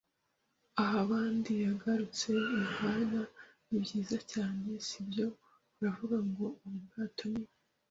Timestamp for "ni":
3.67-3.77, 7.31-7.43